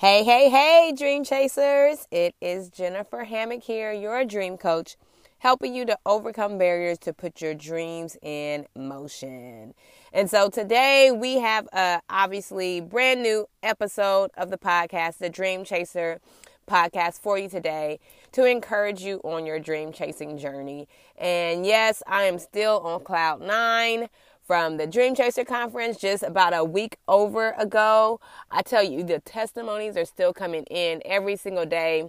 [0.00, 2.06] Hey, hey, hey, dream chasers.
[2.12, 4.96] It is Jennifer Hammock here, your dream coach,
[5.38, 9.74] helping you to overcome barriers to put your dreams in motion.
[10.12, 15.64] And so today we have a obviously brand new episode of the podcast, the Dream
[15.64, 16.20] Chaser
[16.68, 17.98] podcast for you today
[18.30, 20.86] to encourage you on your dream chasing journey.
[21.16, 24.08] And yes, I am still on cloud 9
[24.48, 28.18] from the Dream Chaser conference just about a week over ago.
[28.50, 32.08] I tell you, the testimonies are still coming in every single day.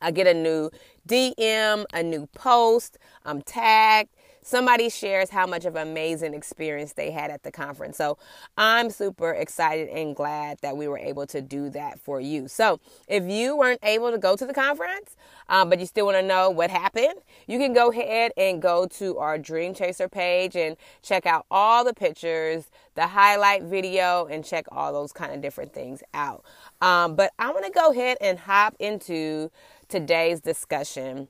[0.00, 0.70] I get a new
[1.06, 4.08] DM, a new post, I'm tagged
[4.42, 7.96] somebody shares how much of an amazing experience they had at the conference.
[7.96, 8.18] So
[8.56, 12.48] I'm super excited and glad that we were able to do that for you.
[12.48, 15.16] So if you weren't able to go to the conference,
[15.48, 17.14] um, but you still want to know what happened,
[17.46, 21.84] you can go ahead and go to our Dream Chaser page and check out all
[21.84, 26.44] the pictures, the highlight video, and check all those kind of different things out.
[26.80, 29.50] Um, but I want to go ahead and hop into
[29.88, 31.28] today's discussion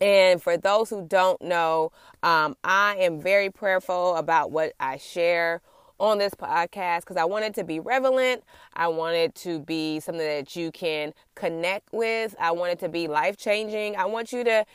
[0.00, 5.62] and for those who don't know, um, I am very prayerful about what I share
[5.98, 8.44] on this podcast because I want it to be relevant.
[8.74, 12.34] I want it to be something that you can connect with.
[12.38, 13.96] I want it to be life changing.
[13.96, 14.66] I want you to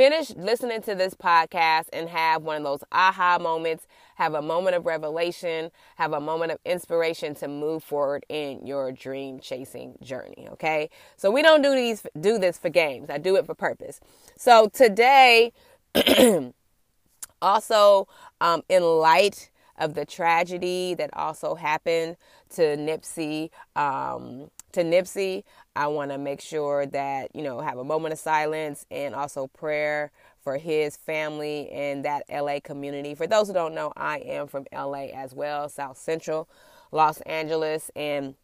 [0.00, 4.74] finish listening to this podcast and have one of those aha moments, have a moment
[4.74, 10.48] of revelation, have a moment of inspiration to move forward in your dream chasing journey,
[10.52, 10.88] okay?
[11.18, 13.10] So we don't do these do this for games.
[13.10, 14.00] I do it for purpose.
[14.38, 15.52] So today
[17.42, 18.08] also
[18.40, 22.16] um, in light of the tragedy that also happened
[22.54, 25.44] to Nipsey um, to Nipsey,
[25.76, 29.46] I want to make sure that, you know, have a moment of silence and also
[29.46, 30.10] prayer
[30.42, 33.14] for his family and that LA community.
[33.14, 36.48] For those who don't know, I am from LA as well, South Central,
[36.92, 38.34] Los Angeles, and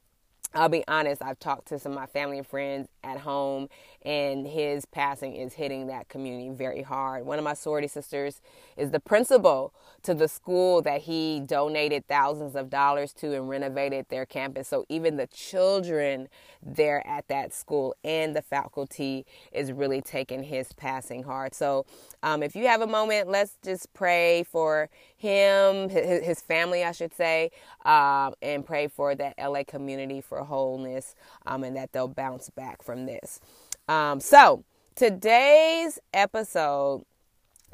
[0.54, 3.68] I'll be honest, I've talked to some of my family and friends at home,
[4.02, 7.26] and his passing is hitting that community very hard.
[7.26, 8.40] One of my sorority sisters
[8.76, 14.06] is the principal to the school that he donated thousands of dollars to and renovated
[14.08, 14.68] their campus.
[14.68, 16.28] So even the children
[16.62, 21.54] there at that school and the faculty is really taking his passing hard.
[21.54, 21.86] So
[22.22, 27.14] um, if you have a moment, let's just pray for him, his family, I should
[27.14, 27.50] say,
[27.84, 31.14] um, and pray for that LA community for wholeness
[31.46, 33.40] um, and that they'll bounce back from this.
[33.88, 34.64] Um, so
[34.94, 37.04] today's episode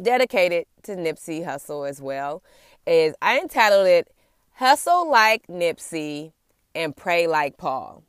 [0.02, 2.42] dedicated to Nipsey Hussle as well,
[2.86, 4.08] is I entitled it
[4.54, 6.32] Hustle Like Nipsey
[6.74, 8.02] and Pray Like Paul.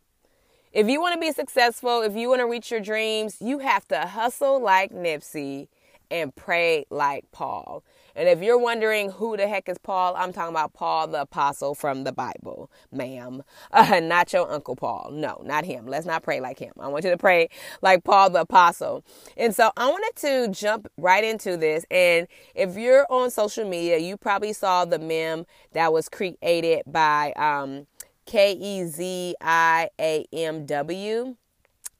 [0.72, 3.88] If you want to be successful, if you want to reach your dreams, you have
[3.90, 5.68] to hustle like Nipsey
[6.14, 7.84] and pray like Paul.
[8.16, 11.74] And if you're wondering who the heck is Paul, I'm talking about Paul the apostle
[11.74, 13.42] from the Bible, ma'am.
[13.72, 15.10] Uh, not your uncle Paul.
[15.12, 15.88] No, not him.
[15.88, 16.74] Let's not pray like him.
[16.80, 17.50] I want you to pray
[17.82, 19.04] like Paul the apostle.
[19.36, 21.84] And so I wanted to jump right into this.
[21.90, 27.34] And if you're on social media, you probably saw the meme that was created by
[27.36, 27.88] um,
[28.28, 31.36] K E Z I A M W.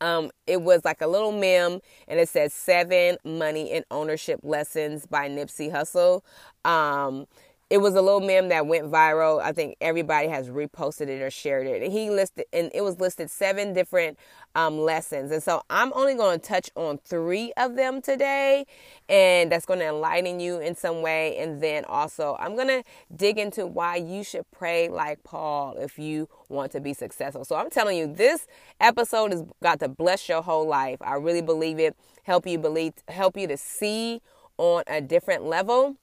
[0.04, 5.06] Um, it was like a little meme and it says seven money and ownership lessons
[5.06, 6.22] by Nipsey Hussle.
[6.70, 7.26] Um,
[7.74, 9.42] it was a little meme that went viral.
[9.42, 11.82] I think everybody has reposted it or shared it.
[11.82, 14.20] And he listed, and it was listed seven different
[14.54, 15.32] um, lessons.
[15.32, 18.68] And so I'm only going to touch on three of them today,
[19.10, 21.36] and that's going to enlighten you in some way.
[21.40, 22.84] And then also, I'm going to
[23.16, 27.44] dig into why you should pray like Paul if you want to be successful.
[27.44, 28.46] So I'm telling you, this
[28.80, 31.00] episode has got to bless your whole life.
[31.02, 31.96] I really believe it.
[32.22, 34.22] Help you believe, help you to see
[34.60, 35.98] on a different level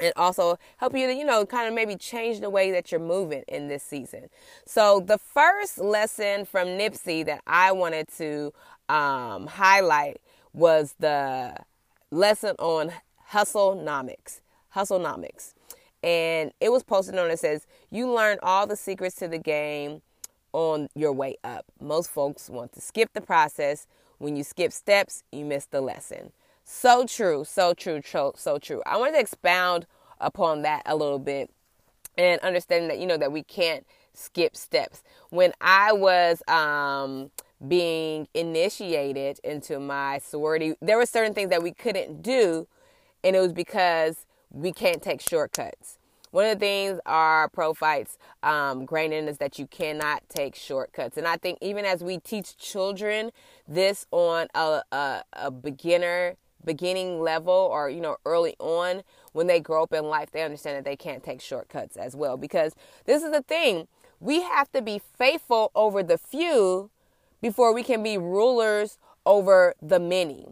[0.00, 3.00] and also help you to, you know, kind of maybe change the way that you're
[3.00, 4.28] moving in this season.
[4.66, 8.52] So, the first lesson from Nipsey that I wanted to
[8.88, 10.20] um, highlight
[10.52, 11.56] was the
[12.10, 12.92] lesson on
[13.30, 14.40] hustlenomics.
[14.74, 15.54] Hustlenomics.
[16.02, 20.02] And it was posted on it says, You learn all the secrets to the game
[20.52, 21.64] on your way up.
[21.80, 23.86] Most folks want to skip the process.
[24.18, 26.32] When you skip steps, you miss the lesson.
[26.64, 28.82] So true, so true, so, so true.
[28.86, 29.86] I wanted to expound
[30.18, 31.50] upon that a little bit
[32.16, 35.02] and understanding that, you know, that we can't skip steps.
[35.30, 37.30] When I was um,
[37.66, 42.66] being initiated into my sorority, there were certain things that we couldn't do,
[43.22, 45.98] and it was because we can't take shortcuts.
[46.30, 51.16] One of the things our prophytes um, grain in is that you cannot take shortcuts.
[51.16, 53.30] And I think even as we teach children
[53.68, 59.02] this on a, a, a beginner beginning level or you know early on
[59.32, 62.36] when they grow up in life they understand that they can't take shortcuts as well
[62.36, 62.74] because
[63.04, 63.86] this is the thing
[64.20, 66.90] we have to be faithful over the few
[67.42, 70.46] before we can be rulers over the many.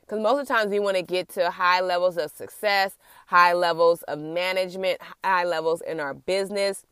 [0.00, 3.52] Because most of the times we want to get to high levels of success, high
[3.52, 6.86] levels of management, high levels in our business.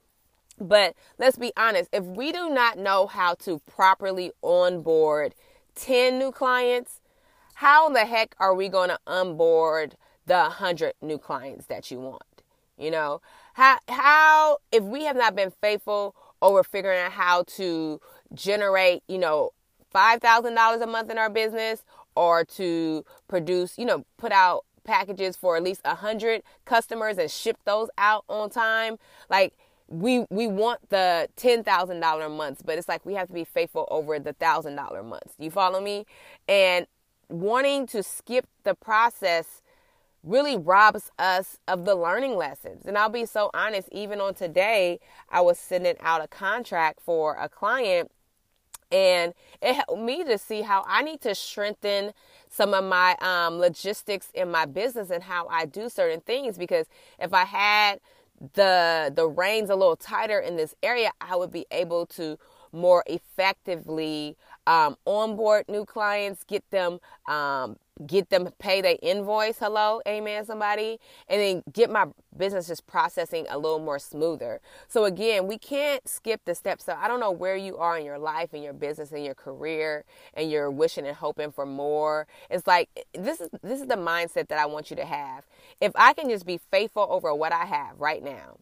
[0.60, 5.34] But let's be honest, if we do not know how to properly onboard
[5.74, 7.00] 10 new clients,
[7.56, 12.22] how the heck are we going to onboard the 100 new clients that you want?
[12.76, 13.22] You know,
[13.54, 17.98] how, how, if we have not been faithful over figuring out how to
[18.34, 19.52] generate, you know,
[19.94, 21.82] $5,000 a month in our business
[22.14, 27.56] or to produce, you know, put out packages for at least 100 customers and ship
[27.64, 28.98] those out on time,
[29.30, 29.54] like,
[29.88, 33.44] we we want the ten thousand dollar months, but it's like we have to be
[33.44, 35.34] faithful over the thousand dollar months.
[35.38, 36.06] You follow me?
[36.48, 36.88] And
[37.28, 39.62] wanting to skip the process
[40.22, 42.84] really robs us of the learning lessons.
[42.84, 44.98] And I'll be so honest, even on today,
[45.30, 48.10] I was sending out a contract for a client
[48.92, 52.12] and it helped me to see how I need to strengthen
[52.48, 56.86] some of my um, logistics in my business and how I do certain things because
[57.18, 58.00] if I had
[58.54, 62.38] the the reins a little tighter in this area, I would be able to
[62.72, 67.76] more effectively um, onboard new clients, get them um,
[68.06, 69.58] get them pay their invoice.
[69.58, 70.98] Hello, amen, somebody,
[71.28, 74.60] and then get my business just processing a little more smoother.
[74.88, 76.84] So again, we can't skip the steps.
[76.84, 79.34] So I don't know where you are in your life, in your business, in your
[79.34, 80.04] career,
[80.34, 82.26] and you're wishing and hoping for more.
[82.50, 85.44] It's like this is this is the mindset that I want you to have.
[85.80, 88.58] If I can just be faithful over what I have right now.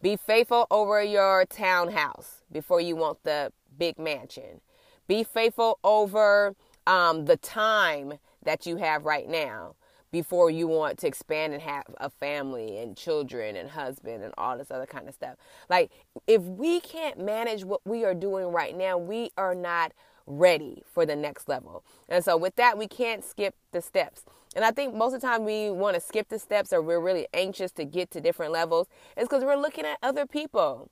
[0.00, 4.60] Be faithful over your townhouse before you want the big mansion.
[5.08, 6.54] Be faithful over
[6.86, 8.14] um, the time
[8.44, 9.74] that you have right now
[10.10, 14.56] before you want to expand and have a family and children and husband and all
[14.56, 15.36] this other kind of stuff.
[15.68, 15.90] Like,
[16.26, 19.92] if we can't manage what we are doing right now, we are not
[20.26, 21.84] ready for the next level.
[22.08, 24.24] And so, with that, we can't skip the steps.
[24.56, 27.00] And I think most of the time we want to skip the steps or we're
[27.00, 30.90] really anxious to get to different levels is because we're looking at other people.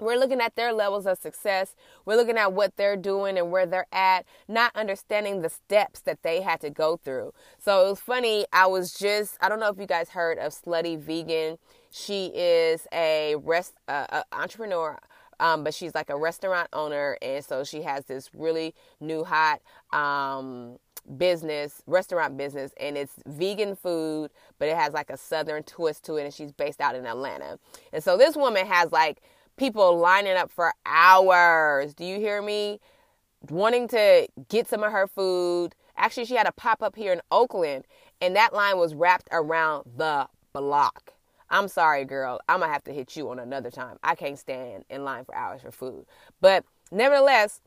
[0.00, 1.74] We're looking at their levels of success.
[2.04, 6.22] We're looking at what they're doing and where they're at, not understanding the steps that
[6.22, 7.32] they had to go through.
[7.58, 8.46] So it was funny.
[8.52, 11.58] I was just, I don't know if you guys heard of Slutty Vegan.
[11.90, 14.98] She is a rest uh, uh, entrepreneur.
[15.40, 19.60] Um, but she's like a restaurant owner, and so she has this really new hot
[19.92, 20.80] um,
[21.16, 26.16] business, restaurant business, and it's vegan food, but it has like a southern twist to
[26.16, 27.60] it, and she's based out in Atlanta.
[27.92, 29.22] And so this woman has like
[29.58, 31.92] people lining up for hours.
[31.92, 32.80] Do you hear me?
[33.50, 35.74] Wanting to get some of her food.
[35.96, 37.84] Actually, she had a pop up here in Oakland,
[38.20, 41.12] and that line was wrapped around the block.
[41.50, 42.40] I'm sorry, girl.
[42.48, 43.98] I'm gonna have to hit you on another time.
[44.02, 46.06] I can't stand in line for hours for food.
[46.40, 47.60] But nevertheless,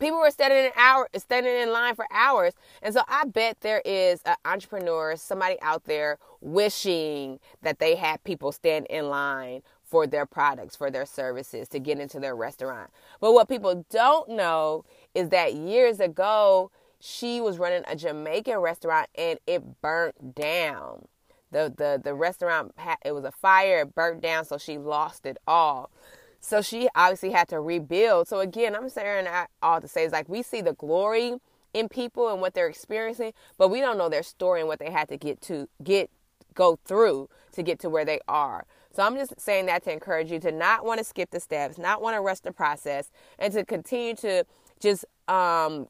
[0.00, 3.80] people were standing in hour standing in line for hours and so i bet there
[3.84, 9.62] is an entrepreneur somebody out there wishing that they had people stand in line
[9.94, 12.90] for their products, for their services, to get into their restaurant.
[13.20, 19.08] But what people don't know is that years ago, she was running a Jamaican restaurant
[19.14, 21.06] and it burnt down.
[21.52, 22.74] The, the, the restaurant,
[23.04, 25.92] it was a fire, it burnt down, so she lost it all.
[26.40, 28.26] So she obviously had to rebuild.
[28.26, 29.28] So again, I'm saying
[29.62, 31.34] all to say is like we see the glory
[31.72, 34.90] in people and what they're experiencing, but we don't know their story and what they
[34.90, 36.10] had to get to get
[36.54, 38.66] go through to get to where they are.
[38.94, 41.78] So I'm just saying that to encourage you to not want to skip the steps,
[41.78, 44.44] not want to rush the process, and to continue to
[44.78, 45.88] just um,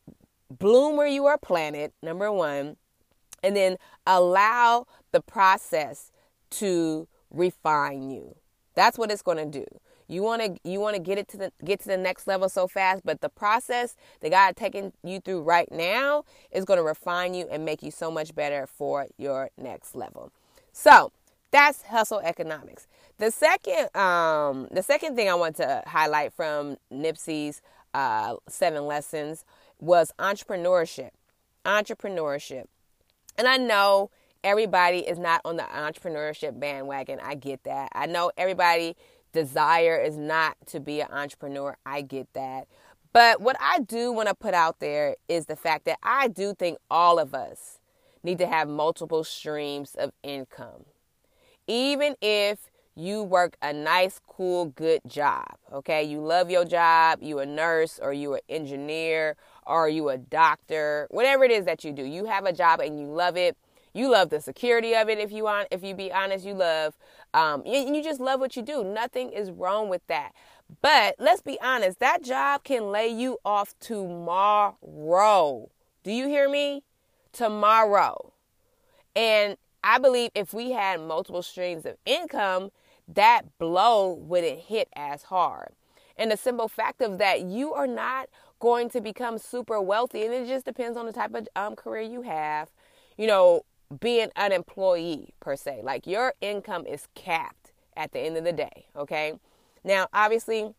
[0.50, 2.76] bloom where you are planted, number one,
[3.42, 6.12] and then allow the process
[6.50, 8.36] to refine you.
[8.74, 9.66] That's what it's going to do.
[10.06, 12.48] You want to you want to get it to the get to the next level
[12.48, 16.82] so fast, but the process that God taking you through right now is going to
[16.82, 20.30] refine you and make you so much better for your next level.
[20.72, 21.12] So,
[21.54, 22.88] that's hustle economics.
[23.18, 27.62] The second, um, the second thing I want to highlight from Nipsey's
[27.94, 29.44] uh, seven lessons
[29.78, 31.10] was entrepreneurship.
[31.64, 32.64] Entrepreneurship,
[33.38, 34.10] and I know
[34.42, 37.20] everybody is not on the entrepreneurship bandwagon.
[37.22, 37.90] I get that.
[37.94, 38.96] I know everybody
[39.32, 41.76] desire is not to be an entrepreneur.
[41.86, 42.66] I get that.
[43.12, 46.52] But what I do want to put out there is the fact that I do
[46.52, 47.78] think all of us
[48.24, 50.84] need to have multiple streams of income
[51.66, 55.46] even if you work a nice, cool, good job.
[55.72, 60.18] Okay, you love your job, you a nurse or you an engineer or you a
[60.18, 62.04] doctor, whatever it is that you do.
[62.04, 63.56] You have a job and you love it.
[63.92, 65.18] You love the security of it.
[65.18, 66.94] If you want, if you be honest, you love,
[67.32, 68.82] um, you just love what you do.
[68.82, 70.32] Nothing is wrong with that.
[70.82, 75.68] But let's be honest, that job can lay you off tomorrow.
[76.02, 76.82] Do you hear me?
[77.32, 78.32] Tomorrow.
[79.14, 82.70] And I believe if we had multiple streams of income,
[83.06, 85.74] that blow wouldn't hit as hard.
[86.16, 90.24] And the simple fact of that, you are not going to become super wealthy.
[90.24, 92.70] And it just depends on the type of um, career you have.
[93.18, 93.66] You know,
[94.00, 98.52] being an employee per se, like your income is capped at the end of the
[98.52, 98.86] day.
[98.96, 99.34] Okay.
[99.84, 100.74] Now, obviously,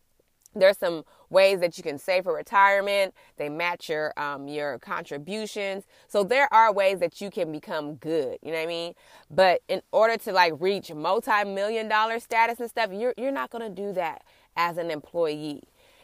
[0.60, 3.14] there's some ways that you can save for retirement.
[3.36, 5.84] They match your um, your contributions.
[6.08, 8.38] So there are ways that you can become good.
[8.42, 8.94] You know what I mean?
[9.30, 13.70] But in order to like reach multi-million dollar status and stuff, you're you're not gonna
[13.70, 14.22] do that
[14.56, 15.62] as an employee.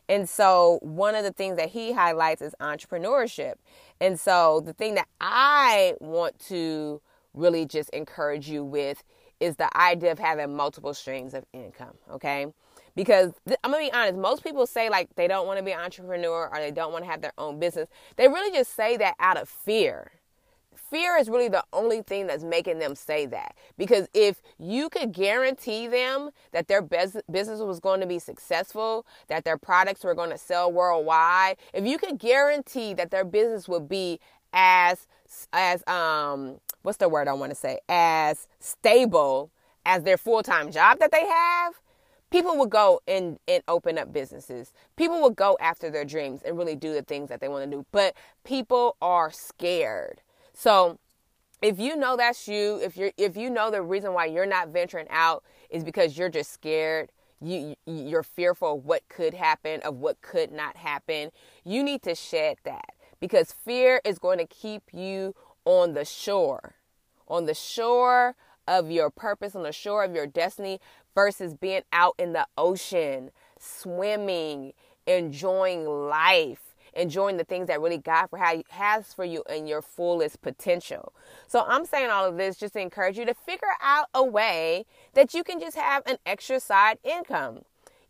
[0.09, 3.55] And so one of the things that he highlights is entrepreneurship.
[4.01, 7.01] And so the thing that I want to
[7.35, 9.05] really just encourage you with
[9.41, 11.95] is the idea of having multiple streams of income.
[12.11, 12.47] Okay
[12.95, 15.73] because th- I'm gonna be honest, most people say like they don't want to be
[15.73, 17.89] an entrepreneur or they don't want to have their own business.
[18.17, 20.13] They really just say that out of fear.
[20.75, 23.55] Fear is really the only thing that's making them say that.
[23.79, 29.45] Because if you could guarantee them that their business was going to be successful, that
[29.45, 33.89] their products were going to sell worldwide, if you could guarantee that their business would
[33.89, 34.21] be
[34.53, 35.07] as
[35.55, 39.51] as um what's the word I want to say as stable
[39.87, 41.81] as their full-time job that they have,
[42.33, 44.73] people would go and, and open up businesses.
[44.97, 47.77] People would go after their dreams and really do the things that they want to
[47.77, 47.87] do.
[47.93, 50.23] But people are scared.
[50.55, 50.99] So
[51.63, 54.69] if you know that's you, if you're if you know the reason why you're not
[54.69, 57.11] venturing out is because you're just scared,
[57.41, 61.31] you you're fearful of what could happen, of what could not happen,
[61.65, 65.35] you need to shed that because fear is going to keep you
[65.65, 66.75] on the shore.
[67.29, 68.35] On the shore
[68.67, 70.81] of your purpose, on the shore of your destiny,
[71.15, 74.73] versus being out in the ocean, swimming,
[75.07, 80.43] enjoying life, enjoying the things that really God for has for you in your fullest
[80.43, 81.13] potential.
[81.49, 84.85] So I'm saying all of this just to encourage you to figure out a way
[85.15, 87.61] that you can just have an extra side income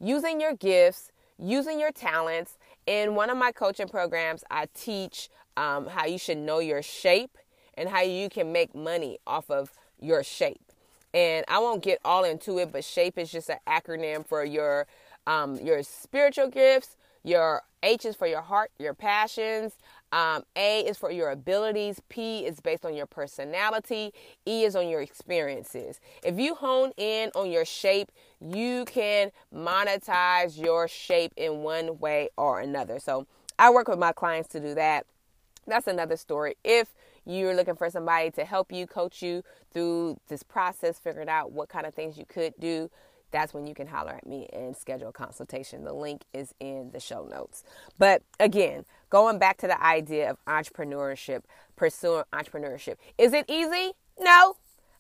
[0.01, 2.59] using your gifts, using your talents.
[2.87, 7.39] In one of my coaching programs, I teach um, how you should know your shape
[7.75, 10.72] and how you can make money off of your shape.
[11.15, 14.87] And I won't get all into it, but SHAPE is just an acronym for your
[15.27, 16.97] um, your spiritual gifts.
[17.25, 19.75] Your H is for your heart, your passions.
[20.11, 22.01] Um, a is for your abilities.
[22.09, 24.13] P is based on your personality.
[24.47, 26.01] E is on your experiences.
[26.23, 32.29] If you hone in on your shape, you can monetize your shape in one way
[32.37, 32.99] or another.
[32.99, 33.27] So
[33.59, 35.07] I work with my clients to do that.
[35.67, 36.57] That's another story.
[36.65, 36.93] If
[37.25, 41.69] you're looking for somebody to help you, coach you through this process, figuring out what
[41.69, 42.91] kind of things you could do,
[43.33, 45.85] that's when you can holler at me and schedule a consultation.
[45.85, 47.65] The link is in the show notes.
[47.99, 51.43] But again, going back to the idea of entrepreneurship,
[51.75, 52.97] pursuing entrepreneurship.
[53.19, 53.93] Is it easy?
[54.21, 54.57] No.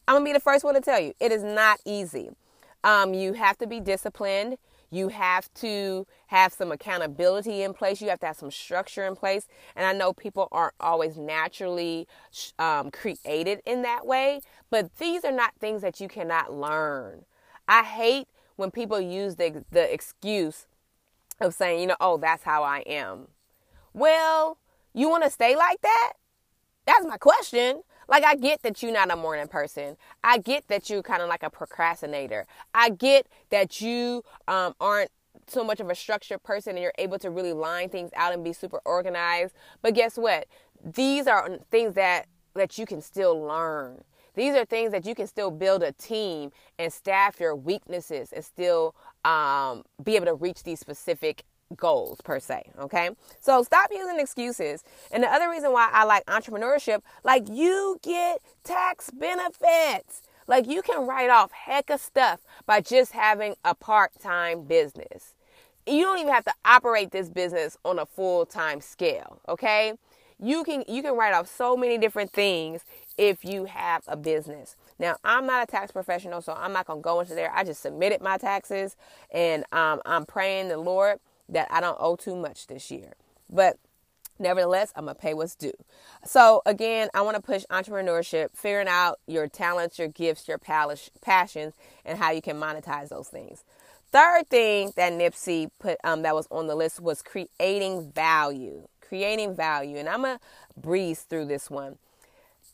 [0.08, 2.30] I'm going to be the first one to tell you it is not easy.
[2.82, 4.58] Um, you have to be disciplined.
[4.92, 8.02] You have to have some accountability in place.
[8.02, 9.48] You have to have some structure in place.
[9.74, 12.06] And I know people aren't always naturally
[12.58, 17.24] um, created in that way, but these are not things that you cannot learn.
[17.66, 20.66] I hate when people use the, the excuse
[21.40, 23.28] of saying, you know, oh, that's how I am.
[23.94, 24.58] Well,
[24.92, 26.12] you want to stay like that?
[26.84, 27.82] That's my question.
[28.12, 29.96] Like, I get that you're not a morning person.
[30.22, 32.46] I get that you're kind of like a procrastinator.
[32.74, 35.10] I get that you um, aren't
[35.46, 38.44] so much of a structured person and you're able to really line things out and
[38.44, 39.54] be super organized.
[39.80, 40.46] But guess what?
[40.84, 44.04] These are things that that you can still learn.
[44.34, 48.44] These are things that you can still build a team and staff your weaknesses and
[48.44, 51.44] still um, be able to reach these specific
[51.76, 52.70] goals per se.
[52.78, 53.10] Okay.
[53.40, 54.82] So stop using excuses.
[55.10, 60.22] And the other reason why I like entrepreneurship, like you get tax benefits.
[60.46, 65.34] Like you can write off heck of stuff by just having a part time business.
[65.86, 69.40] You don't even have to operate this business on a full time scale.
[69.48, 69.94] Okay.
[70.38, 72.84] You can you can write off so many different things
[73.16, 74.76] if you have a business.
[74.98, 77.52] Now, I'm not a tax professional, so I'm not gonna go into there.
[77.54, 78.96] I just submitted my taxes,
[79.30, 81.18] and um, I'm praying the Lord
[81.52, 83.12] that I don't owe too much this year.
[83.48, 83.76] But
[84.38, 85.72] nevertheless, I'm going to pay what's due.
[86.24, 91.74] So, again, I want to push entrepreneurship, figuring out your talents, your gifts, your passions,
[92.04, 93.64] and how you can monetize those things.
[94.10, 98.88] Third thing that Nipsey put um, that was on the list was creating value.
[99.00, 99.96] Creating value.
[99.96, 101.96] And I'm going to breeze through this one.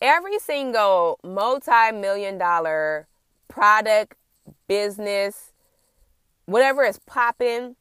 [0.01, 3.07] Every single multi million dollar
[3.49, 4.15] product,
[4.69, 5.53] business,
[6.47, 7.77] whatever is popping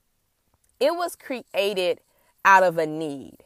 [0.80, 2.00] it was created
[2.46, 3.38] out of a need.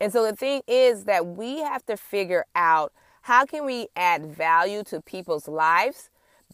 [0.00, 4.26] And so the thing is that we have to figure out how can we add
[4.26, 6.10] value to people's lives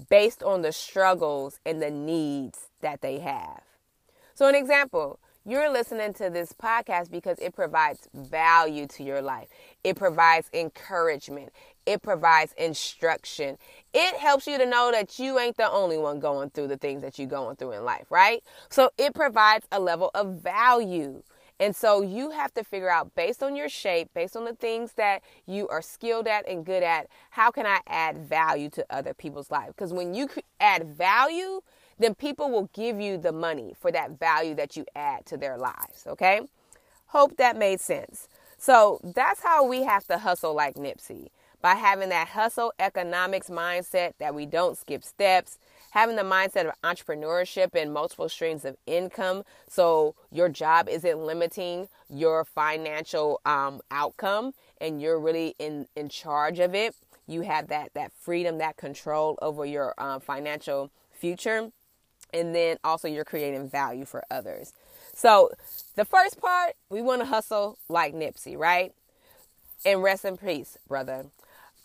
[0.09, 3.63] based on the struggles and the needs that they have.
[4.35, 9.49] So an example, you're listening to this podcast because it provides value to your life.
[9.83, 11.51] It provides encouragement.
[11.87, 13.57] It provides instruction.
[13.95, 17.03] It helps you to know that you ain't the only one going through the things
[17.03, 18.43] that you're going through in life, right?
[18.69, 21.23] So it provides a level of value.
[21.59, 24.93] And so you have to figure out based on your shape, based on the things
[24.93, 29.13] that you are skilled at and good at, how can I add value to other
[29.13, 29.75] people's lives?
[29.75, 30.29] Because when you
[30.59, 31.61] add value,
[32.01, 35.57] then people will give you the money for that value that you add to their
[35.57, 36.41] lives, okay?
[37.09, 38.29] Hope that made sense.
[38.59, 41.29] So that's how we have to hustle like Nipsey
[41.63, 45.59] by having that hustle economics mindset that we don't skip steps,
[45.91, 51.89] having the mindset of entrepreneurship and multiple streams of income so your job isn't limiting
[52.09, 56.95] your financial um, outcome and you're really in, in charge of it
[57.27, 61.71] you have that that freedom that control over your um, financial future
[62.33, 64.73] and then also you're creating value for others
[65.15, 65.51] so
[65.97, 68.93] the first part we want to hustle like nipsey right
[69.85, 71.27] and rest in peace brother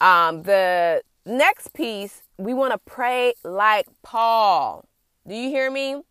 [0.01, 4.85] um, the next piece we want to pray like Paul.
[5.27, 6.01] Do you hear me?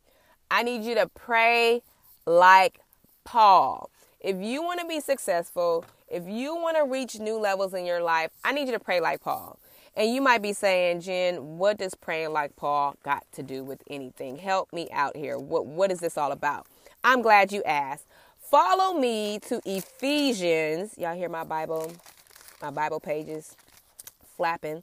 [0.51, 1.83] I need you to pray
[2.27, 2.81] like
[3.25, 3.91] Paul.
[4.21, 8.03] If you want to be successful, if you want to reach new levels in your
[8.03, 9.59] life, I need you to pray like Paul.
[9.97, 13.83] And you might be saying, Jen, what does praying like Paul got to do with
[13.89, 14.39] anything?
[14.39, 15.39] Help me out here.
[15.39, 16.67] What what is this all about?
[17.05, 18.07] I'm glad you asked.
[18.39, 20.97] Follow me to Ephesians.
[20.99, 21.93] Y'all hear my Bible?
[22.61, 23.57] My Bible pages
[24.37, 24.83] flapping.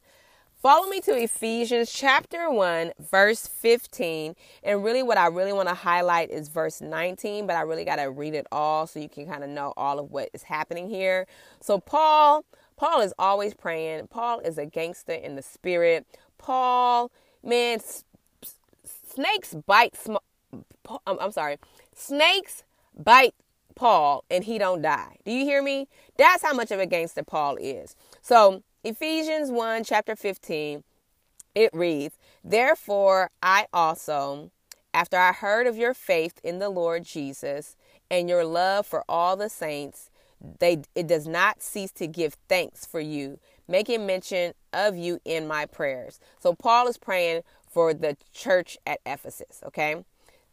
[0.62, 4.36] Follow me to Ephesians chapter 1, verse 15.
[4.63, 7.96] And really, what I really want to highlight is verse 19, but I really got
[7.96, 10.88] to read it all so you can kind of know all of what is happening
[10.88, 11.25] here.
[11.62, 12.46] So, Paul,
[12.81, 14.07] Paul is always praying.
[14.07, 16.03] Paul is a gangster in the spirit.
[16.39, 17.11] Paul,
[17.44, 17.79] man,
[19.07, 20.15] snakes bite, sm-
[21.05, 21.57] I'm sorry,
[21.94, 22.63] snakes
[22.98, 23.35] bite
[23.75, 25.17] Paul and he don't die.
[25.24, 25.89] Do you hear me?
[26.17, 27.96] That's how much of a gangster Paul is.
[28.24, 30.83] So, Ephesians 1, chapter 15,
[31.53, 34.50] it reads, Therefore I also,
[34.91, 37.75] after I heard of your faith in the Lord Jesus
[38.09, 40.09] and your love for all the saints,
[40.60, 45.48] they it does not cease to give thanks for you, making mention of you in
[45.48, 46.20] my prayers.
[46.40, 50.04] So Paul is praying for the church at Ephesus, okay?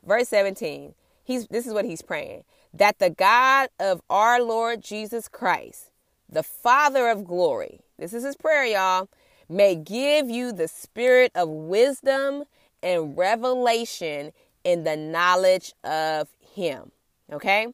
[0.05, 0.95] Verse 17.
[1.25, 2.45] He's this is what he's praying.
[2.73, 5.91] That the God of our Lord Jesus Christ,
[6.29, 9.09] the Father of glory, this is his prayer, y'all,
[9.49, 12.45] may give you the spirit of wisdom
[12.83, 14.33] and revelation
[14.65, 16.93] in the knowledge of him.
[17.33, 17.69] Okay?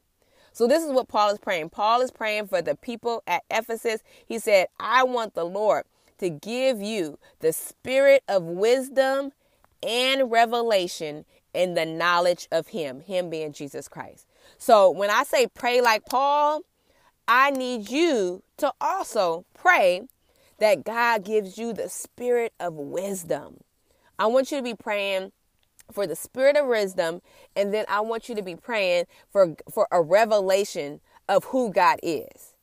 [0.55, 1.71] So this is what Paul is praying.
[1.71, 4.01] Paul is praying for the people at Ephesus.
[4.25, 5.83] He said, I want the Lord
[6.19, 9.33] to give you the spirit of wisdom
[9.83, 14.27] and revelation in the knowledge of him, him being Jesus Christ.
[14.57, 16.61] So when I say pray like Paul,
[17.27, 20.03] I need you to also pray
[20.59, 23.57] that God gives you the spirit of wisdom.
[24.17, 25.33] I want you to be praying
[25.91, 27.21] for the spirit of wisdom
[27.55, 31.99] and then I want you to be praying for for a revelation of who God
[32.03, 32.53] is.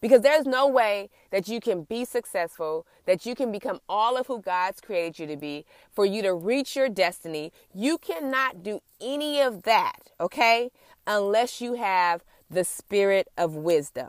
[0.00, 4.28] Because there's no way that you can be successful, that you can become all of
[4.28, 7.52] who God's created you to be, for you to reach your destiny.
[7.74, 10.70] You cannot do any of that, okay?
[11.06, 14.08] Unless you have the spirit of wisdom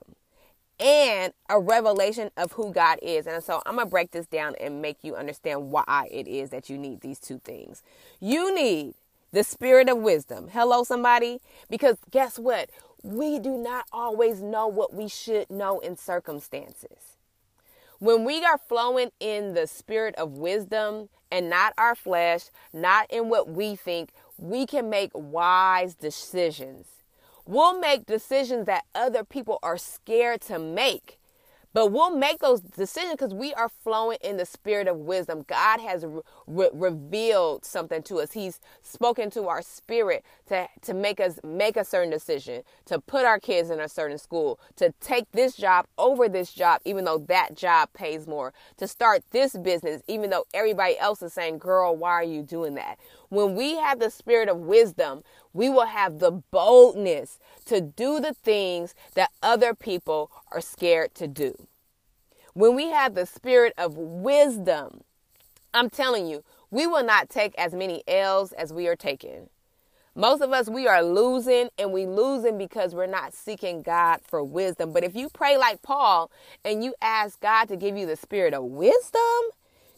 [0.82, 3.28] and a revelation of who God is.
[3.28, 6.50] And so I'm going to break this down and make you understand why it is
[6.50, 7.84] that you need these two things.
[8.20, 8.96] You need
[9.32, 10.50] the spirit of wisdom.
[10.52, 11.40] Hello, somebody?
[11.70, 12.70] Because guess what?
[13.04, 17.18] We do not always know what we should know in circumstances.
[18.00, 23.30] When we are flowing in the spirit of wisdom and not our flesh, not in
[23.30, 26.88] what we think, we can make wise decisions
[27.52, 31.20] We'll make decisions that other people are scared to make.
[31.74, 35.44] But we'll make those decisions because we are flowing in the spirit of wisdom.
[35.48, 36.06] God has
[36.48, 38.32] re- revealed something to us.
[38.32, 43.26] He's spoken to our spirit to, to make us make a certain decision, to put
[43.26, 47.18] our kids in a certain school, to take this job over this job, even though
[47.18, 51.94] that job pays more, to start this business, even though everybody else is saying, Girl,
[51.98, 52.98] why are you doing that?
[53.32, 58.34] When we have the spirit of wisdom, we will have the boldness to do the
[58.34, 61.56] things that other people are scared to do.
[62.54, 65.06] When we have the spirit of wisdom,
[65.74, 69.48] I'm telling you, we will not take as many L's as we are taking.
[70.14, 74.44] Most of us, we are losing and we losing because we're not seeking God for
[74.44, 74.92] wisdom.
[74.92, 76.30] But if you pray like Paul
[76.66, 79.22] and you ask God to give you the spirit of wisdom,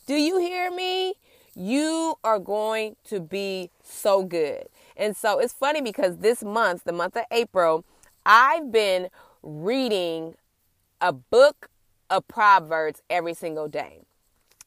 [0.06, 1.15] do you hear me?
[1.56, 4.68] You are going to be so good.
[4.98, 7.86] And so it's funny because this month, the month of April,
[8.26, 9.10] I've been
[9.42, 10.36] reading
[11.02, 11.70] a book
[12.10, 14.02] of Proverbs every single day.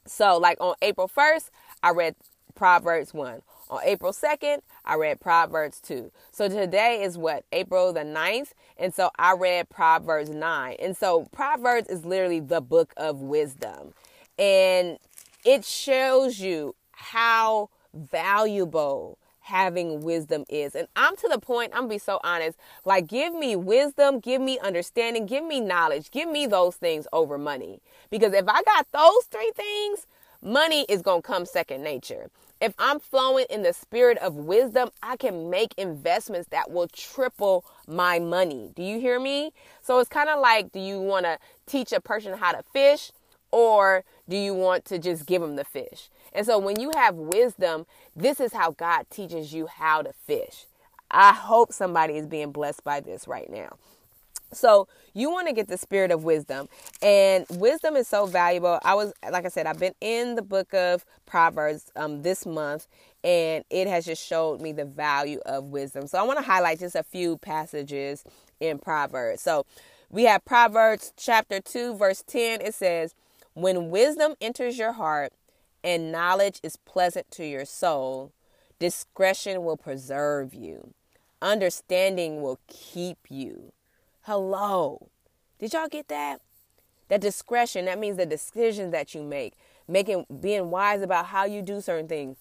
[0.05, 1.51] So, like on April 1st,
[1.83, 2.15] I read
[2.55, 3.43] Proverbs 1.
[3.69, 6.13] On April 2nd, I read Proverbs 2.
[6.31, 7.45] So today is what?
[7.51, 8.53] April the 9th.
[8.77, 10.77] And so I read Proverbs 9.
[10.79, 13.93] And so Proverbs is literally the book of wisdom.
[14.39, 14.99] And
[15.47, 20.75] it shows you how valuable having wisdom is.
[20.75, 24.43] And I'm to the point, I'm gonna be so honest, like give me wisdom, give
[24.43, 27.81] me understanding, give me knowledge, give me those things over money.
[28.11, 30.09] Because if I got those three things,
[30.43, 32.29] money is gonna come second nature.
[32.61, 37.65] If I'm flowing in the spirit of wisdom, I can make investments that will triple
[37.87, 38.73] my money.
[38.75, 39.53] Do you hear me?
[39.81, 43.13] So it's kind of like do you want to teach a person how to fish
[43.53, 46.09] or do you want to just give them the fish?
[46.33, 50.67] And so when you have wisdom, this is how God teaches you how to fish.
[51.11, 53.77] I hope somebody is being blessed by this right now.
[54.53, 56.69] So you want to get the spirit of wisdom,
[57.03, 58.79] and wisdom is so valuable.
[58.85, 62.87] I was, like I said, I've been in the book of Proverbs um, this month,
[63.25, 66.07] and it has just showed me the value of wisdom.
[66.07, 68.25] So I want to highlight just a few passages
[68.61, 69.43] in Proverbs.
[69.43, 69.67] So
[70.11, 72.61] we have Proverbs chapter two, verse ten.
[72.61, 73.15] It says,
[73.57, 75.33] "When wisdom enters your heart,
[75.83, 78.33] and knowledge is pleasant to your soul,
[78.79, 80.93] discretion will preserve you,
[81.41, 83.73] understanding will keep you.
[84.25, 85.09] Hello.
[85.59, 86.43] Did y'all get that?
[87.09, 89.55] That discretion, that means the decisions that you make,
[89.89, 92.37] making being wise about how you do certain things.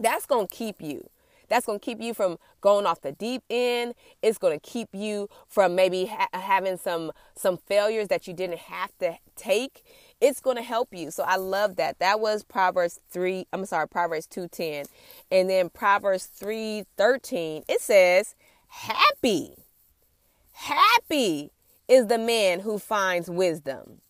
[0.00, 1.10] That's going to keep you.
[1.48, 3.94] That's going to keep you from going off the deep end.
[4.22, 8.60] It's going to keep you from maybe ha- having some some failures that you didn't
[8.60, 9.84] have to take
[10.24, 11.10] it's going to help you.
[11.10, 11.98] So I love that.
[11.98, 14.86] That was Proverbs 3, I'm sorry, Proverbs 2:10.
[15.30, 18.34] And then Proverbs 3:13, it says,
[18.68, 19.56] "Happy
[20.54, 21.50] happy
[21.88, 24.00] is the man who finds wisdom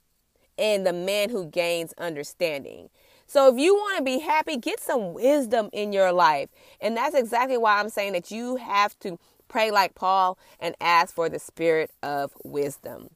[0.58, 2.90] and the man who gains understanding."
[3.26, 6.50] So if you want to be happy, get some wisdom in your life.
[6.80, 11.14] And that's exactly why I'm saying that you have to pray like Paul and ask
[11.14, 13.10] for the spirit of wisdom.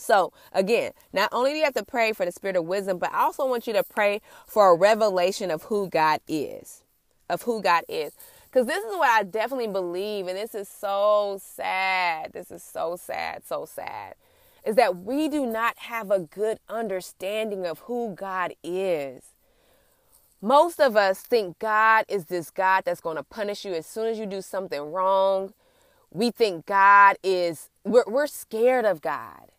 [0.00, 3.12] So, again, not only do you have to pray for the spirit of wisdom, but
[3.12, 6.82] I also want you to pray for a revelation of who God is.
[7.28, 8.12] Of who God is.
[8.46, 12.32] Because this is what I definitely believe, and this is so sad.
[12.32, 14.14] This is so sad, so sad.
[14.64, 19.22] Is that we do not have a good understanding of who God is.
[20.42, 24.06] Most of us think God is this God that's going to punish you as soon
[24.06, 25.52] as you do something wrong.
[26.10, 29.50] We think God is, we're, we're scared of God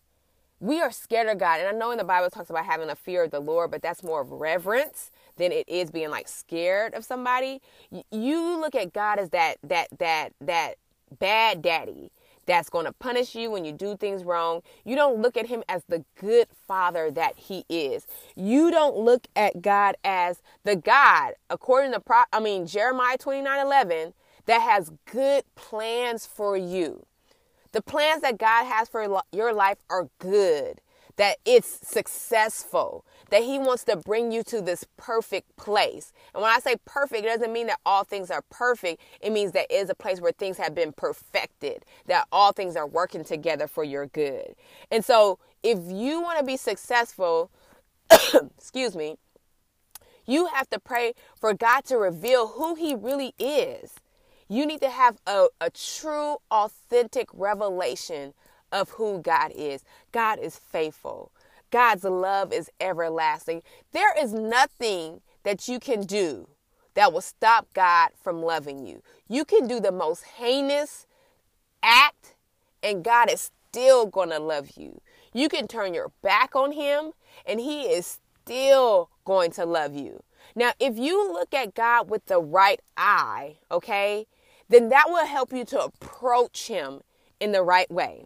[0.61, 1.59] we are scared of God.
[1.59, 3.71] And I know in the Bible it talks about having a fear of the Lord,
[3.71, 7.61] but that's more of reverence than it is being like scared of somebody.
[8.11, 10.75] You look at God as that that that that
[11.19, 12.11] bad daddy
[12.45, 14.61] that's going to punish you when you do things wrong.
[14.85, 18.05] You don't look at him as the good father that he is.
[18.35, 24.13] You don't look at God as the God, according to Pro- I mean Jeremiah 29:11,
[24.45, 27.05] that has good plans for you.
[27.71, 30.81] The plans that God has for your life are good,
[31.15, 36.11] that it's successful, that He wants to bring you to this perfect place.
[36.33, 39.01] And when I say perfect, it doesn't mean that all things are perfect.
[39.21, 42.75] It means that it is a place where things have been perfected, that all things
[42.75, 44.55] are working together for your good.
[44.89, 47.51] And so if you want to be successful,
[48.57, 49.17] excuse me,
[50.25, 53.93] you have to pray for God to reveal who He really is.
[54.51, 58.33] You need to have a, a true, authentic revelation
[58.69, 59.85] of who God is.
[60.11, 61.31] God is faithful.
[61.71, 63.61] God's love is everlasting.
[63.93, 66.49] There is nothing that you can do
[66.95, 69.01] that will stop God from loving you.
[69.29, 71.07] You can do the most heinous
[71.81, 72.35] act,
[72.83, 74.99] and God is still going to love you.
[75.33, 77.13] You can turn your back on Him,
[77.45, 80.23] and He is still going to love you.
[80.57, 84.27] Now, if you look at God with the right eye, okay,
[84.71, 87.01] then that will help you to approach Him
[87.39, 88.25] in the right way.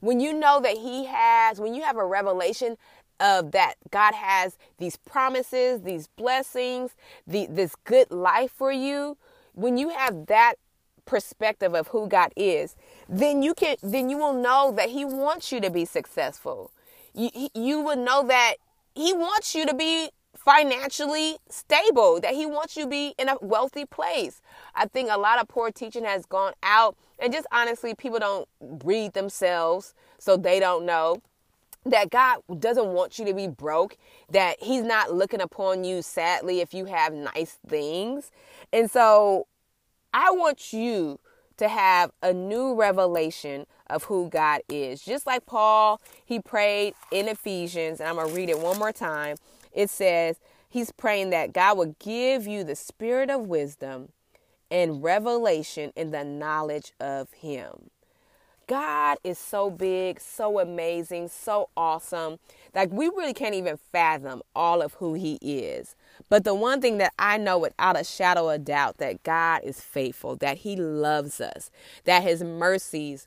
[0.00, 2.76] When you know that He has, when you have a revelation
[3.20, 6.92] of that God has these promises, these blessings,
[7.26, 9.16] the, this good life for you,
[9.54, 10.54] when you have that
[11.04, 12.74] perspective of who God is,
[13.08, 16.72] then you can then you will know that He wants you to be successful.
[17.14, 18.54] You you will know that
[18.94, 20.10] He wants you to be
[20.44, 24.42] financially stable, that He wants you to be in a wealthy place.
[24.74, 28.48] I think a lot of poor teaching has gone out, and just honestly, people don't
[28.84, 31.22] read themselves, so they don't know
[31.84, 33.96] that God doesn't want you to be broke,
[34.30, 38.30] that He's not looking upon you sadly if you have nice things.
[38.72, 39.46] And so
[40.14, 41.18] I want you
[41.56, 45.02] to have a new revelation of who God is.
[45.02, 48.92] Just like Paul, he prayed in Ephesians, and I'm going to read it one more
[48.92, 49.36] time.
[49.72, 54.08] It says, He's praying that God will give you the spirit of wisdom
[54.70, 57.90] and revelation in the knowledge of Him.
[58.72, 62.38] God is so big, so amazing, so awesome.
[62.74, 65.94] Like we really can't even fathom all of who he is.
[66.28, 69.80] But the one thing that I know without a shadow of doubt that God is
[69.80, 71.70] faithful, that he loves us,
[72.04, 73.26] that his mercies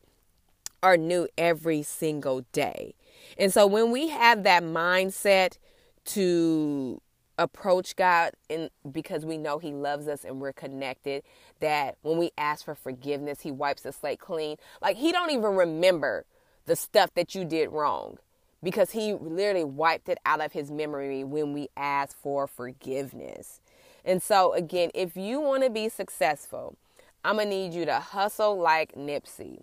[0.81, 2.95] are new every single day.
[3.37, 5.57] And so when we have that mindset
[6.05, 7.01] to
[7.37, 11.23] approach God in because we know he loves us and we're connected
[11.59, 14.57] that when we ask for forgiveness he wipes the slate clean.
[14.81, 16.25] Like he don't even remember
[16.65, 18.17] the stuff that you did wrong
[18.63, 23.59] because he literally wiped it out of his memory when we ask for forgiveness.
[24.05, 26.77] And so again if you want to be successful
[27.23, 29.61] i'm gonna need you to hustle like nipsey.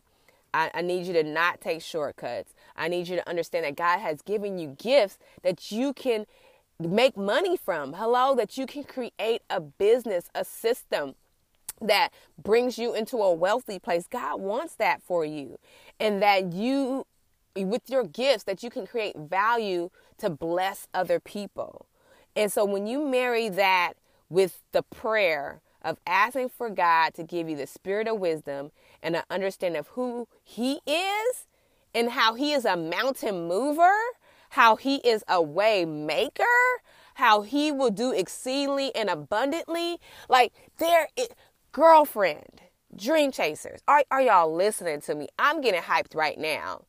[0.55, 2.55] I, I need you to not take shortcuts.
[2.77, 6.27] I need you to understand that God has given you gifts that you can
[6.79, 7.95] make money from.
[7.95, 11.15] Hello, that you can create a business, a system
[11.81, 14.07] that brings you into a wealthy place.
[14.09, 15.59] God wants that for you.
[15.99, 17.07] And that you
[17.55, 21.87] with your gifts that you can create value to bless other people.
[22.35, 23.95] And so when you marry that
[24.31, 28.71] with the prayer of asking for God to give you the spirit of wisdom
[29.03, 31.47] and an understanding of who he is
[31.95, 33.95] and how he is a mountain mover,
[34.51, 36.45] how he is a way maker,
[37.15, 39.99] how he will do exceedingly and abundantly.
[40.29, 41.35] Like there, it,
[41.73, 42.61] girlfriend,
[42.95, 43.81] dream chasers.
[43.89, 45.29] Are are y'all listening to me?
[45.39, 46.83] I'm getting hyped right now.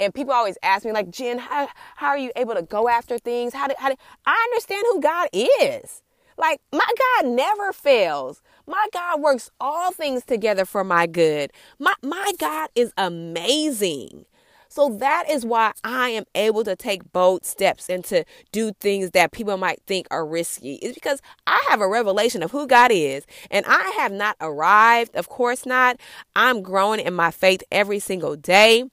[0.00, 3.18] And people always ask me, like, Jen, how, how are you able to go after
[3.18, 3.54] things?
[3.54, 3.94] How do, how do,
[4.26, 6.02] I understand who God is.
[6.36, 6.80] Like, my
[7.20, 8.42] God never fails.
[8.66, 11.52] My God works all things together for my good.
[11.78, 14.24] My, my God is amazing.
[14.72, 19.10] So that is why I am able to take bold steps and to do things
[19.10, 20.76] that people might think are risky.
[20.76, 25.14] It's because I have a revelation of who God is and I have not arrived.
[25.14, 26.00] Of course not.
[26.34, 28.84] I'm growing in my faith every single day.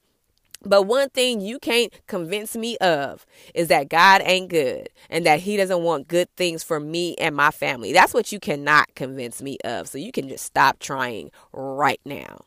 [0.65, 5.39] But one thing you can't convince me of is that God ain't good and that
[5.39, 7.93] He doesn't want good things for me and my family.
[7.93, 9.87] That's what you cannot convince me of.
[9.87, 12.41] So you can just stop trying right now.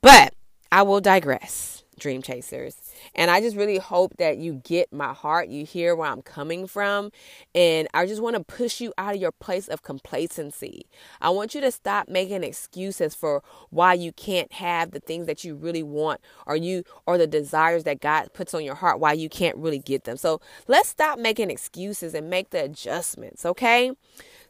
[0.00, 0.32] But
[0.72, 2.76] I will digress dream chasers.
[3.14, 6.66] And I just really hope that you get my heart, you hear where I'm coming
[6.66, 7.12] from.
[7.54, 10.86] And I just want to push you out of your place of complacency.
[11.20, 15.44] I want you to stop making excuses for why you can't have the things that
[15.44, 19.12] you really want or you or the desires that God puts on your heart why
[19.12, 20.16] you can't really get them.
[20.16, 23.92] So let's stop making excuses and make the adjustments, okay?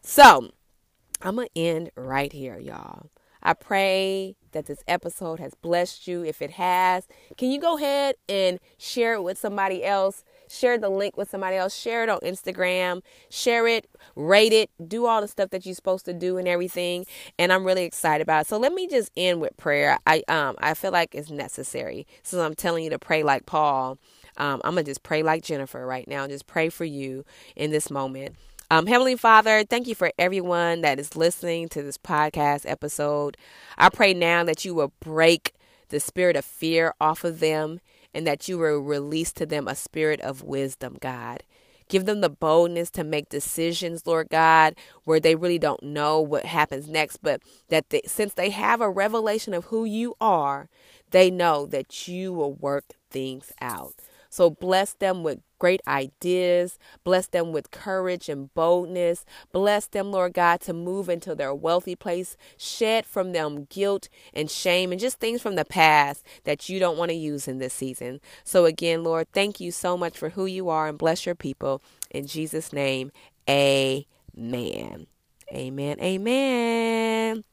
[0.03, 0.51] So
[1.23, 3.11] I'm going to end right here, y'all.
[3.43, 6.25] I pray that this episode has blessed you.
[6.25, 10.25] If it has, can you go ahead and share it with somebody else?
[10.49, 11.75] Share the link with somebody else.
[11.75, 13.03] Share it on Instagram.
[13.29, 17.07] Share it, rate it, do all the stuff that you're supposed to do and everything.
[17.39, 18.49] And I'm really excited about it.
[18.49, 19.99] So let me just end with prayer.
[20.07, 22.07] I um I feel like it's necessary.
[22.23, 23.99] So I'm telling you to pray like Paul.
[24.37, 26.27] Um, I'm gonna just pray like Jennifer right now.
[26.27, 27.25] Just pray for you
[27.57, 28.37] in this moment.
[28.73, 33.37] Um, Heavenly Father, thank you for everyone that is listening to this podcast episode.
[33.77, 35.55] I pray now that you will break
[35.89, 37.81] the spirit of fear off of them
[38.15, 41.43] and that you will release to them a spirit of wisdom, God.
[41.89, 46.45] Give them the boldness to make decisions, Lord God, where they really don't know what
[46.45, 50.69] happens next, but that they, since they have a revelation of who you are,
[51.11, 53.95] they know that you will work things out.
[54.31, 56.79] So bless them with great ideas.
[57.05, 59.25] Bless them with courage and boldness.
[59.53, 62.37] Bless them, Lord God, to move into their wealthy place.
[62.57, 66.97] Shed from them guilt and shame and just things from the past that you don't
[66.97, 68.21] want to use in this season.
[68.45, 71.83] So, again, Lord, thank you so much for who you are and bless your people.
[72.11, 73.13] In Jesus' name,
[73.49, 75.07] amen.
[75.53, 76.01] Amen.
[76.01, 77.45] Amen.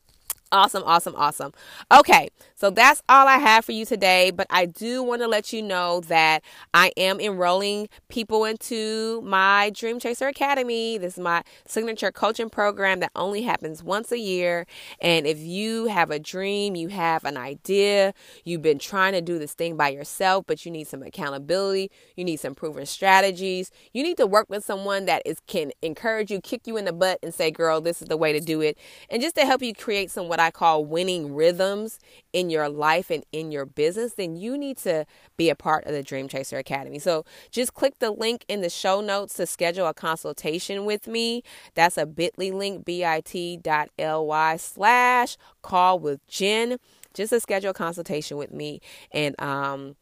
[0.51, 1.51] Awesome, awesome, awesome.
[1.91, 4.31] Okay, so that's all I have for you today.
[4.31, 6.43] But I do want to let you know that
[6.73, 10.97] I am enrolling people into my Dream Chaser Academy.
[10.97, 14.65] This is my signature coaching program that only happens once a year.
[14.99, 19.37] And if you have a dream, you have an idea, you've been trying to do
[19.37, 24.01] this thing by yourself, but you need some accountability, you need some proven strategies, you
[24.01, 27.19] need to work with someone that is can encourage you, kick you in the butt,
[27.21, 28.79] and say, "Girl, this is the way to do it,"
[29.11, 31.99] and just to help you create some what I call winning rhythms
[32.47, 35.05] in your life and in your business, then you need to
[35.35, 36.97] be a part of the Dream Chaser Academy.
[36.97, 41.43] So just click the link in the show notes to schedule a consultation with me.
[41.75, 46.77] That's a bit.ly link, bit.ly slash call with Jen.
[47.13, 48.79] Just to schedule a consultation with me.
[49.11, 49.95] And um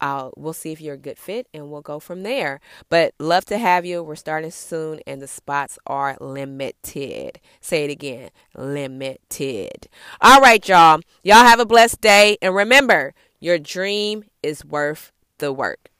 [0.00, 2.60] I'll, we'll see if you're a good fit and we'll go from there.
[2.88, 4.02] But love to have you.
[4.02, 7.40] We're starting soon and the spots are limited.
[7.60, 9.88] Say it again limited.
[10.20, 11.00] All right, y'all.
[11.22, 12.36] Y'all have a blessed day.
[12.40, 15.90] And remember, your dream is worth the work.